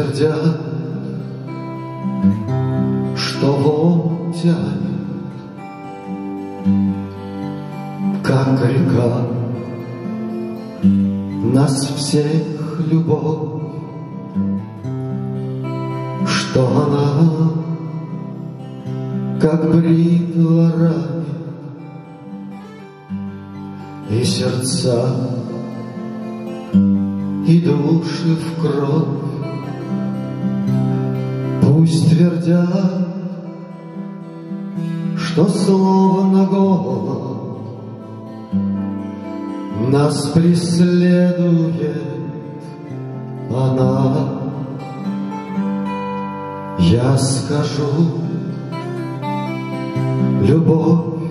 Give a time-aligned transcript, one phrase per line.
[0.00, 0.56] Твердят,
[3.16, 5.34] что вот тянет,
[8.24, 9.26] как река,
[11.52, 13.62] нас всех любовь,
[16.26, 17.50] что она,
[19.38, 21.26] как бритва ранит,
[24.08, 25.14] и сердца,
[26.72, 29.29] и души в кровь.
[31.80, 33.08] Пусть твердят,
[35.16, 37.62] что словно голод
[39.88, 42.02] Нас преследует
[43.48, 44.28] она.
[46.80, 47.88] Я скажу,
[50.42, 51.22] любовь,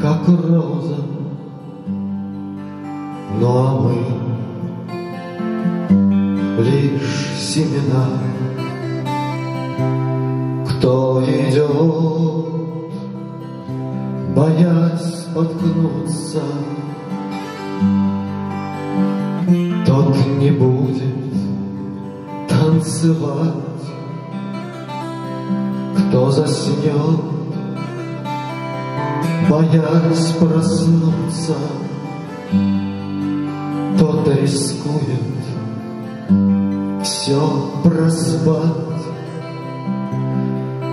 [0.00, 1.02] как роза,
[3.40, 3.94] Ну а мы
[6.62, 8.06] лишь семена.
[10.82, 12.90] Кто идет,
[14.34, 16.42] боясь споткнуться,
[19.86, 21.14] Тот не будет
[22.48, 23.54] танцевать.
[25.96, 27.20] Кто заснет,
[29.48, 31.54] боясь проснуться,
[34.00, 35.22] Тот рискует
[37.04, 38.91] все проспать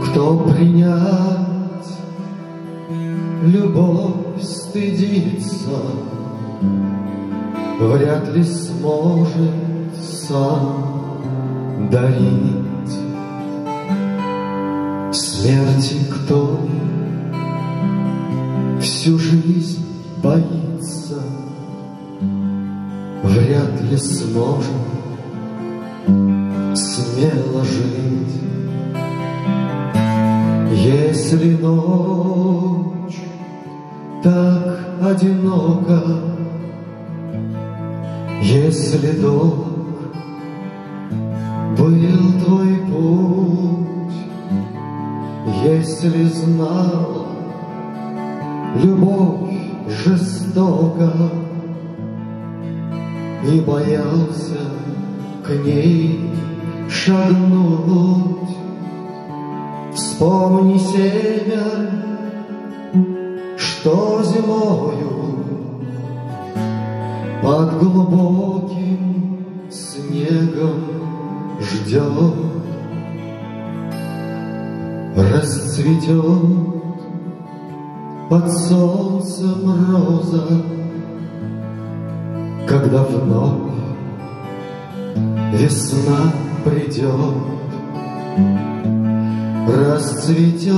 [0.09, 0.99] кто принять
[3.43, 5.69] любовь стыдится,
[7.79, 9.53] Вряд ли сможет
[10.01, 12.93] сам дарить.
[15.13, 16.59] Смерти кто
[18.81, 19.85] всю жизнь
[20.21, 21.21] боится,
[23.23, 24.73] Вряд ли сможет
[26.75, 28.58] смело жить.
[31.31, 33.21] Если ночь
[34.23, 36.01] так одинока,
[38.41, 39.67] Если долг
[41.77, 44.17] был твой путь,
[45.63, 47.27] Если знал
[48.83, 49.53] любовь
[49.87, 51.13] жестока
[53.45, 54.61] И боялся
[55.45, 56.31] к ней
[56.89, 58.58] шагнуть,
[60.19, 61.91] Вспомни север,
[63.55, 65.45] что зимою
[67.41, 70.81] Под глубоким снегом
[71.61, 72.33] ждет.
[75.15, 76.25] Расцветет
[78.29, 80.63] под солнцем роза,
[82.67, 83.71] Когда вновь
[85.53, 86.33] весна
[86.65, 87.59] придет
[89.69, 90.73] расцветет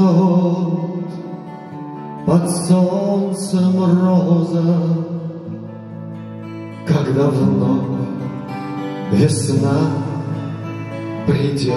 [2.25, 4.63] под солнцем роза,
[6.88, 7.85] когда вновь
[9.11, 9.79] весна
[11.25, 11.75] придет.